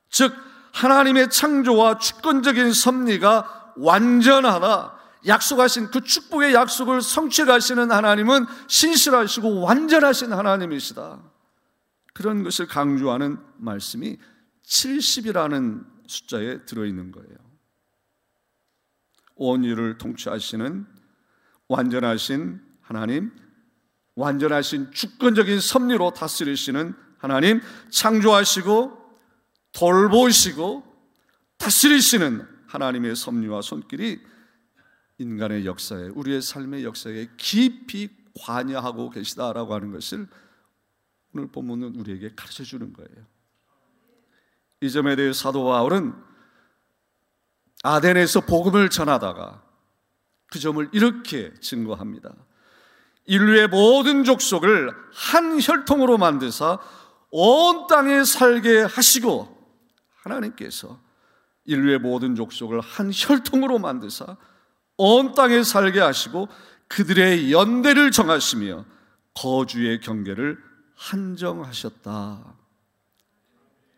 즉, 0.09 0.35
하나님의 0.73 1.29
창조와 1.29 1.97
주권적인 1.97 2.73
섭리가 2.73 3.73
완전하다. 3.77 4.92
약속하신 5.25 5.91
그 5.91 6.01
축복의 6.01 6.53
약속을 6.53 7.01
성취해 7.01 7.45
가시는 7.45 7.91
하나님은 7.91 8.45
신실하시고 8.67 9.62
완전하신 9.62 10.33
하나님이시다. 10.33 11.21
그런 12.13 12.43
것을 12.43 12.67
강조하는 12.67 13.38
말씀이 13.57 14.17
70이라는 14.65 15.86
숫자에 16.07 16.65
들어있는 16.65 17.12
거예요. 17.12 17.38
온 19.36 19.63
일을 19.63 19.97
통치하시는 19.97 20.86
완전하신 21.67 22.62
하나님, 22.81 23.31
완전하신 24.15 24.91
주권적인 24.91 25.59
섭리로 25.59 26.12
다스리시는 26.12 26.93
하나님, 27.17 27.62
창조하시고 27.89 29.01
돌보시고 29.71 30.83
다스리시는 31.57 32.47
하나님의 32.67 33.15
섭리와 33.15 33.62
손길이 33.62 34.19
인간의 35.23 35.65
역사에, 35.65 36.09
우리의 36.09 36.41
삶의 36.41 36.83
역사에 36.83 37.29
깊이 37.38 38.09
관여하고 38.39 39.09
계시다라고 39.09 39.73
하는 39.73 39.91
것을 39.91 40.27
오늘 41.33 41.47
본문은 41.47 41.95
우리에게 41.95 42.33
가르쳐 42.36 42.63
주는 42.63 42.93
거예요. 42.93 43.25
이 44.81 44.91
점에 44.91 45.15
대해 45.15 45.31
사도 45.31 45.65
바울은 45.65 46.13
아덴에서 47.83 48.41
복음을 48.41 48.89
전하다가 48.89 49.63
그 50.47 50.59
점을 50.59 50.88
이렇게 50.91 51.53
증거합니다. 51.59 52.33
인류의 53.25 53.69
모든 53.69 54.23
족속을 54.23 54.91
한 55.13 55.59
혈통으로 55.59 56.17
만드사 56.17 56.79
온 57.31 57.88
땅에 57.88 58.23
살게 58.23 58.81
하시고 58.81 59.57
하나님께서 60.21 60.99
인류의 61.65 61.99
모든 61.99 62.36
족속을 62.36 62.81
한 62.81 63.12
혈통으로 63.13 63.79
만드사 63.79 64.38
온 64.97 65.34
땅에 65.34 65.63
살게 65.63 65.99
하시고 65.99 66.47
그들의 66.88 67.51
연대를 67.51 68.12
정하시며 68.12 68.86
거주의 69.34 69.99
경계를 69.99 70.58
한정하셨다. 70.95 72.56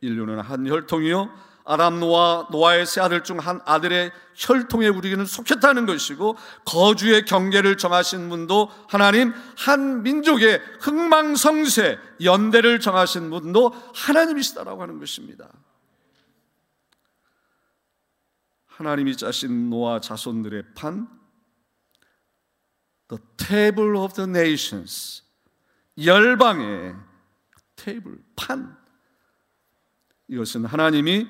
인류는 0.01 0.39
한 0.39 0.67
혈통이요 0.67 1.29
아담 1.65 1.99
노아 1.99 2.47
노아의 2.51 2.85
세 2.85 3.01
아들 3.01 3.23
중 3.23 3.39
한 3.39 3.59
아들의 3.65 4.11
혈통에 4.35 4.87
우리는 4.87 5.25
속했다는 5.25 5.85
것이고 5.87 6.37
거주의 6.63 7.25
경계를 7.25 7.77
정하신 7.77 8.29
분도 8.29 8.69
하나님 8.87 9.33
한 9.57 10.03
민족의 10.03 10.61
흥망성쇠 10.79 11.97
연대를 12.23 12.79
정하신 12.79 13.29
분도 13.29 13.73
하나님이시다라고 13.95 14.81
하는 14.81 14.99
것입니다. 14.99 15.49
하나님이 18.77 19.15
짜신 19.15 19.69
노아 19.69 20.01
자손들의 20.01 20.73
판 20.75 21.07
The 23.07 23.21
table 23.37 23.97
of 23.97 24.13
the 24.13 24.29
nations 24.29 25.23
열방의 26.03 26.95
테이블 27.77 28.21
판 28.35 28.77
이것은 30.27 30.65
하나님이 30.65 31.27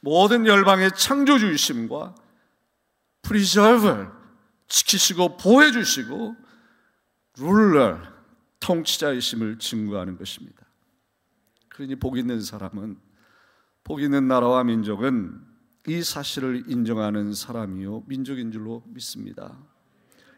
모든 0.00 0.46
열방의 0.46 0.92
창조주이심과 0.96 2.14
preserver 3.20 4.12
지키시고 4.68 5.36
보호해 5.36 5.72
주시고 5.72 6.36
ruler 7.38 8.00
통치자이심을 8.60 9.58
증거하는 9.58 10.16
것입니다. 10.16 10.64
그러니 11.68 11.96
복 11.96 12.16
있는 12.16 12.40
사람은 12.40 13.03
복 13.84 14.00
있는 14.00 14.26
나라와 14.26 14.64
민족은 14.64 15.40
이 15.86 16.02
사실을 16.02 16.64
인정하는 16.66 17.34
사람이요 17.34 18.04
민족인 18.06 18.50
줄로 18.50 18.82
믿습니다. 18.86 19.56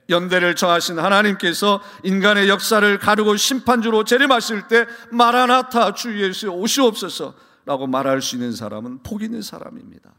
연대를 0.08 0.54
정하신 0.54 0.98
하나님께서 0.98 1.80
인간의 2.04 2.48
역사를 2.48 2.98
가르고 2.98 3.36
심판주로 3.36 4.04
재림하실 4.04 4.68
때 4.68 4.86
마라나타 5.10 5.94
주 5.94 6.20
예수 6.20 6.48
오시옵소서 6.48 7.34
라고 7.64 7.86
말할 7.86 8.22
수 8.22 8.36
있는 8.36 8.52
사람은 8.52 9.02
복 9.02 9.22
있는 9.22 9.42
사람입니다. 9.42 10.14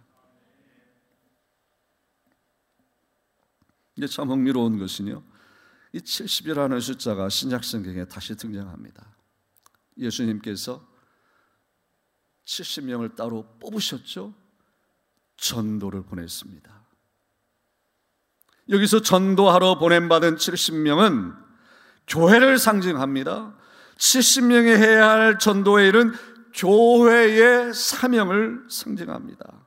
이게 3.96 4.08
참 4.08 4.30
흥미로운 4.30 4.78
것은요. 4.78 5.24
이 5.94 6.00
70이라는 6.00 6.80
숫자가 6.82 7.30
신약 7.30 7.63
성경에 7.63 8.06
다시 8.06 8.36
등장합니다. 8.36 9.16
예수님께서 9.98 10.87
70명을 12.47 13.15
따로 13.15 13.45
뽑으셨죠. 13.60 14.33
전도를 15.36 16.03
보냈습니다. 16.03 16.88
여기서 18.69 19.01
전도하러 19.01 19.77
보냄받은 19.77 20.36
70명은 20.36 21.36
교회를 22.07 22.57
상징합니다. 22.57 23.55
70명이 23.97 24.77
해야 24.77 25.10
할 25.10 25.39
전도의 25.39 25.89
일은 25.89 26.13
교회의 26.53 27.73
사명을 27.73 28.65
상징합니다. 28.69 29.65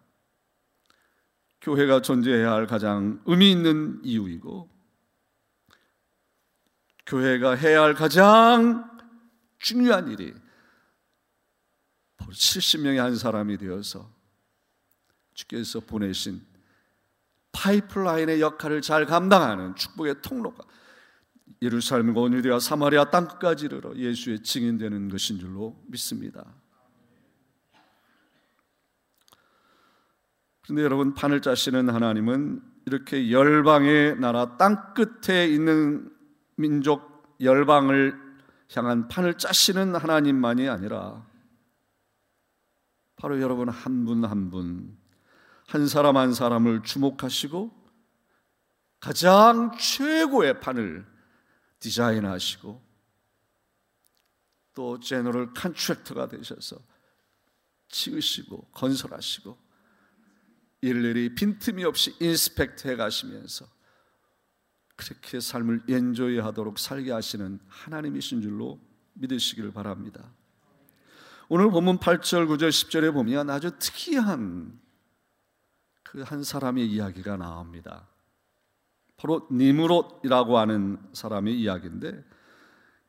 교회가 1.60 2.00
존재해야 2.00 2.52
할 2.52 2.66
가장 2.66 3.20
의미 3.26 3.52
있는 3.52 4.00
이유이고, 4.02 4.68
교회가 7.06 7.52
해야 7.52 7.82
할 7.82 7.94
가장 7.94 8.90
중요한 9.58 10.08
일이 10.08 10.34
70명의 12.30 12.96
한 12.96 13.16
사람이 13.16 13.58
되어서 13.58 14.10
주께서 15.34 15.80
보내신 15.80 16.40
파이프라인의 17.52 18.40
역할을 18.40 18.82
잘 18.82 19.06
감당하는 19.06 19.74
축복의 19.74 20.22
통로가 20.22 20.64
예루살렘과 21.62 22.20
온유대와 22.20 22.60
사마리아 22.60 23.10
땅끝까지 23.10 23.66
이르러 23.66 23.94
예수의 23.94 24.42
증인되는 24.42 25.08
것인 25.08 25.38
줄로 25.38 25.82
믿습니다. 25.88 26.44
그런데 30.62 30.82
여러분 30.82 31.14
판을 31.14 31.42
짜시는 31.42 31.90
하나님은 31.90 32.62
이렇게 32.86 33.30
열방의 33.30 34.20
나라 34.20 34.56
땅 34.56 34.94
끝에 34.94 35.48
있는 35.48 36.10
민족 36.56 37.36
열방을 37.40 38.18
향한 38.74 39.08
판을 39.08 39.34
짜시는 39.34 39.96
하나님만이 39.96 40.68
아니라 40.68 41.26
바로 43.20 43.40
여러분 43.42 43.68
한 43.68 44.04
분 44.06 44.24
한 44.24 44.50
분, 44.50 44.96
한 45.66 45.86
사람 45.86 46.16
한 46.16 46.32
사람을 46.32 46.82
주목하시고 46.82 47.70
가장 48.98 49.76
최고의 49.78 50.60
판을 50.60 51.06
디자인하시고 51.80 52.82
또 54.74 55.00
general 55.00 55.52
contractor가 55.52 56.28
되셔서 56.28 56.76
지으시고 57.88 58.70
건설하시고 58.72 59.58
일일이 60.80 61.34
빈틈이 61.34 61.84
없이 61.84 62.16
inspect 62.20 62.88
해 62.88 62.96
가시면서 62.96 63.66
그렇게 64.96 65.40
삶을 65.40 65.82
엔조이 65.88 66.38
하도록 66.38 66.78
살게 66.78 67.12
하시는 67.12 67.58
하나님이신 67.68 68.40
줄로 68.40 68.80
믿으시기를 69.14 69.72
바랍니다. 69.72 70.32
오늘 71.52 71.68
본문 71.72 71.98
8절, 71.98 72.46
9절, 72.46 72.68
10절에 72.68 73.12
보면 73.12 73.50
아주 73.50 73.72
특이한 73.76 74.78
그 76.04 76.22
한 76.22 76.44
사람의 76.44 76.86
이야기가 76.86 77.36
나옵니다. 77.36 78.06
바로 79.16 79.48
니무롯이라고 79.50 80.58
하는 80.58 80.98
사람의 81.12 81.60
이야기인데 81.60 82.24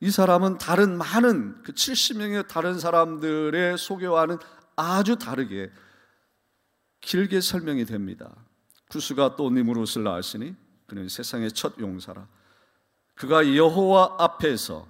이 0.00 0.10
사람은 0.10 0.58
다른 0.58 0.98
많은 0.98 1.62
그 1.62 1.70
70명의 1.70 2.48
다른 2.48 2.80
사람들의 2.80 3.78
소개와는 3.78 4.38
아주 4.74 5.16
다르게 5.16 5.70
길게 7.00 7.40
설명이 7.40 7.84
됩니다. 7.84 8.34
구수가 8.90 9.36
또 9.36 9.50
니무롯을 9.50 10.02
낳으시니 10.02 10.56
그는 10.88 11.08
세상의 11.08 11.52
첫 11.52 11.78
용사라. 11.78 12.26
그가 13.14 13.54
여호와 13.54 14.16
앞에서 14.18 14.88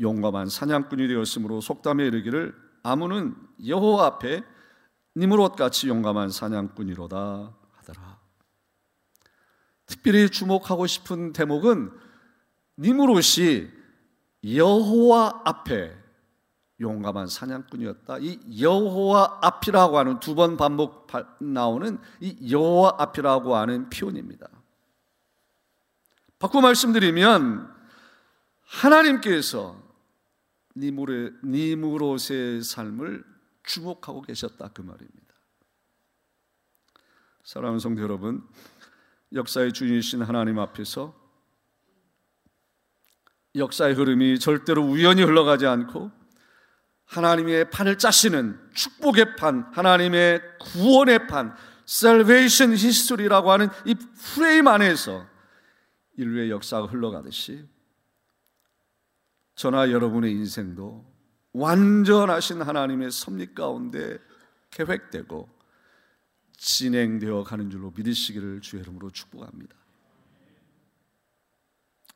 용감한 0.00 0.48
사냥꾼이 0.48 1.06
되었으므로 1.06 1.60
속담에 1.60 2.04
이르기를 2.04 2.67
아무는 2.88 3.36
여호와 3.66 4.06
앞에 4.06 4.42
니무롯 5.16 5.56
같이 5.56 5.88
용감한 5.88 6.30
사냥꾼이로다 6.30 7.52
하더라. 7.76 8.18
특별히 9.86 10.30
주목하고 10.30 10.86
싶은 10.86 11.32
대목은 11.32 11.90
니무롯이 12.78 13.68
여호와 14.44 15.42
앞에 15.44 15.96
용감한 16.80 17.26
사냥꾼이었다. 17.26 18.18
이 18.18 18.62
여호와 18.62 19.40
앞이라고 19.42 19.98
하는 19.98 20.20
두 20.20 20.34
번 20.34 20.56
반복 20.56 21.08
나오는 21.40 21.98
이 22.20 22.52
여호와 22.52 22.94
앞이라고 22.98 23.56
하는 23.56 23.90
표현입니다. 23.90 24.48
바꿔 26.38 26.60
말씀드리면 26.60 27.68
하나님께서 28.64 29.87
니무롯의 30.80 32.62
삶을 32.62 33.24
주목하고 33.64 34.22
계셨다 34.22 34.68
그 34.68 34.82
말입니다. 34.82 35.18
사랑하는 37.44 37.78
성도 37.78 38.02
여러분, 38.02 38.46
역사의 39.32 39.72
주인이신 39.72 40.22
하나님 40.22 40.58
앞에서 40.58 41.14
역사의 43.54 43.94
흐름이 43.94 44.38
절대로 44.38 44.82
우연히 44.82 45.22
흘러가지 45.22 45.66
않고 45.66 46.10
하나님의 47.06 47.70
판을 47.70 47.98
짜시는 47.98 48.58
축복의 48.74 49.36
판, 49.36 49.70
하나님의 49.72 50.42
구원의 50.60 51.26
판, 51.26 51.56
salvation 51.88 52.72
history라고 52.72 53.50
하는 53.50 53.68
이 53.86 53.94
프레임 53.94 54.68
안에서 54.68 55.26
인류의 56.16 56.50
역사가 56.50 56.86
흘러가듯이 56.86 57.66
저나 59.58 59.90
여러분의 59.90 60.30
인생도 60.30 61.04
완전하신 61.52 62.62
하나님의 62.62 63.10
섭리 63.10 63.56
가운데 63.56 64.20
계획되고 64.70 65.48
진행되어 66.56 67.42
가는 67.42 67.68
줄로 67.68 67.92
믿으시기를 67.96 68.60
주의 68.60 68.82
이름으로 68.84 69.10
축복합니다. 69.10 69.74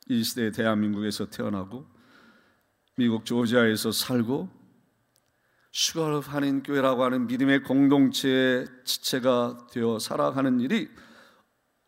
이 0.07 0.23
시대 0.23 0.51
대한민국에서 0.51 1.29
태어나고 1.29 1.85
미국 2.95 3.25
조지아에서 3.25 3.91
살고 3.91 4.49
슈가르 5.73 6.19
한인 6.19 6.63
교회라고 6.63 7.03
하는 7.03 7.27
믿음의 7.27 7.63
공동체의 7.63 8.67
지체가 8.85 9.67
되어 9.69 9.99
살아가는 9.99 10.61
일이 10.61 10.89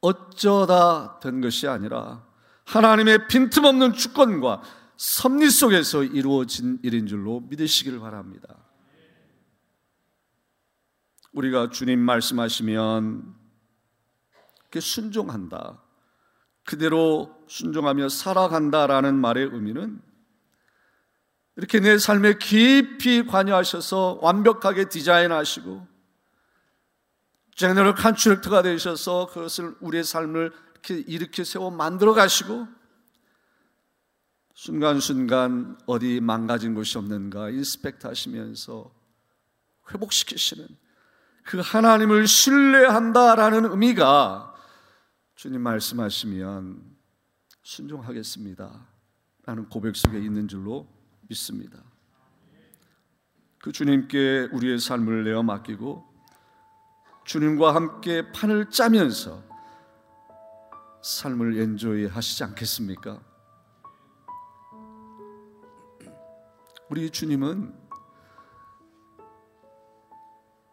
어쩌다 0.02 1.18
된 1.22 1.40
것이 1.40 1.66
아니라 1.70 2.28
하나님의 2.66 3.30
빈틈없는 3.30 3.94
주권과 3.94 4.62
섭리 4.98 5.50
속에서 5.50 6.04
이루어진 6.04 6.80
일인 6.84 7.08
줄로 7.08 7.42
믿으시기를 7.42 8.00
바랍니다. 8.00 8.56
우리가 11.34 11.70
주님 11.70 12.00
말씀하시면 12.00 13.36
순종한다. 14.80 15.82
그대로 16.66 17.46
순종하며 17.48 18.10
살아간다라는 18.10 19.16
말의 19.16 19.50
의미는 19.54 20.02
이렇게 21.56 21.80
내 21.80 21.98
삶에 21.98 22.38
깊이 22.38 23.26
관여하셔서 23.26 24.20
완벽하게 24.22 24.90
디자인하시고 24.90 25.88
general 27.56 27.96
contractor가 27.96 28.64
되셔서 28.64 29.28
그것을 29.28 29.76
우리의 29.80 30.04
삶을 30.04 30.52
이렇게 30.74 30.96
일으켜 31.08 31.44
세워 31.44 31.72
만들어 31.72 32.14
가시고 32.14 32.68
순간순간 34.56 35.78
어디 35.86 36.22
망가진 36.22 36.74
곳이 36.74 36.98
없는가 36.98 37.50
inspect 37.50 38.08
하시면서 38.08 38.90
회복시키시는 39.92 40.66
그 41.44 41.60
하나님을 41.60 42.26
신뢰한다라는 42.26 43.66
의미가 43.66 44.56
주님 45.36 45.62
말씀하시면 45.62 46.82
순종하겠습니다. 47.64 48.88
라는 49.46 49.68
고백 49.68 49.96
속에 49.96 50.18
있는 50.20 50.48
줄로 50.48 50.88
믿습니다. 51.28 51.84
그 53.60 53.74
주님께 53.74 54.50
우리의 54.54 54.80
삶을 54.80 55.26
내어 55.26 55.44
맡기고 55.44 56.06
주님과 57.26 57.76
함께 57.76 58.32
판을 58.32 58.70
짜면서 58.70 59.44
삶을 61.04 61.60
엔조이 61.60 62.06
하시지 62.06 62.44
않겠습니까? 62.46 63.35
우리 66.88 67.10
주님은 67.10 67.74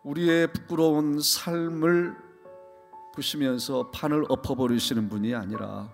우리의 0.03 0.53
부끄러운 0.53 1.21
삶을 1.21 2.15
보시면서 3.15 3.91
판을 3.91 4.27
엎어버리시는 4.29 5.09
분이 5.09 5.35
아니라 5.35 5.89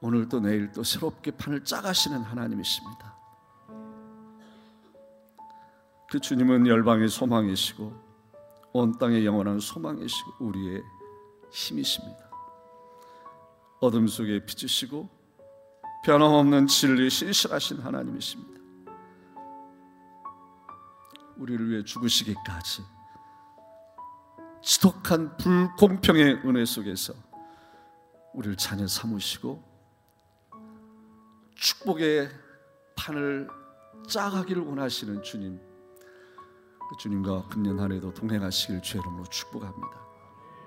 오늘도 0.00 0.40
내일도 0.40 0.82
새롭게 0.82 1.30
판을 1.30 1.64
짜가시는 1.64 2.22
하나님이십니다. 2.22 3.16
그 6.10 6.18
주님은 6.18 6.66
열방의 6.66 7.08
소망이시고 7.08 7.92
온 8.72 8.98
땅의 8.98 9.24
영원한 9.24 9.60
소망이시고 9.60 10.46
우리의 10.46 10.82
힘이십니다. 11.52 12.31
어둠 13.82 14.06
속에 14.06 14.44
비추시고 14.46 15.08
변함없는 16.04 16.68
진리 16.68 17.10
신실하신 17.10 17.80
하나님이십니다. 17.80 18.62
우리를 21.36 21.68
위해 21.68 21.82
죽으시기까지 21.82 22.84
지독한 24.62 25.36
불공평의 25.36 26.42
은혜 26.44 26.64
속에서 26.64 27.12
우리를 28.34 28.56
자녀 28.56 28.86
삼으시고 28.86 29.60
축복의 31.56 32.30
판을 32.94 33.48
짜가기를 34.08 34.62
원하시는 34.62 35.24
주님 35.24 35.58
그 35.58 36.96
주님과 37.00 37.48
금년 37.48 37.80
한 37.80 37.90
해도 37.90 38.14
동행하시길 38.14 38.80
주의 38.80 39.02
이름으로 39.02 39.24
축복합니다. 39.24 40.11